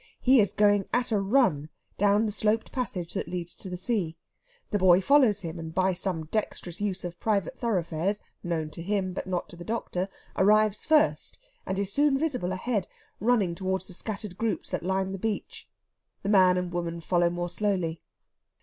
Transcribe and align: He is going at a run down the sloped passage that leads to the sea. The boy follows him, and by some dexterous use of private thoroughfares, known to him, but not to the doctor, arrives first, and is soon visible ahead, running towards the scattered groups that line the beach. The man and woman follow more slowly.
He 0.19 0.39
is 0.39 0.51
going 0.51 0.85
at 0.91 1.11
a 1.11 1.19
run 1.19 1.69
down 1.99 2.25
the 2.25 2.31
sloped 2.31 2.71
passage 2.71 3.13
that 3.13 3.27
leads 3.27 3.53
to 3.53 3.69
the 3.69 3.77
sea. 3.77 4.17
The 4.71 4.79
boy 4.79 4.99
follows 4.99 5.41
him, 5.41 5.59
and 5.59 5.71
by 5.75 5.93
some 5.93 6.25
dexterous 6.25 6.81
use 6.81 7.03
of 7.03 7.19
private 7.19 7.55
thoroughfares, 7.55 8.23
known 8.41 8.71
to 8.71 8.81
him, 8.81 9.13
but 9.13 9.27
not 9.27 9.47
to 9.49 9.55
the 9.55 9.63
doctor, 9.63 10.09
arrives 10.35 10.87
first, 10.87 11.37
and 11.67 11.77
is 11.77 11.93
soon 11.93 12.17
visible 12.17 12.51
ahead, 12.51 12.87
running 13.19 13.53
towards 13.53 13.85
the 13.85 13.93
scattered 13.93 14.39
groups 14.39 14.71
that 14.71 14.81
line 14.81 15.11
the 15.11 15.19
beach. 15.19 15.69
The 16.23 16.29
man 16.29 16.57
and 16.57 16.73
woman 16.73 16.99
follow 16.99 17.29
more 17.29 17.51
slowly. 17.51 18.01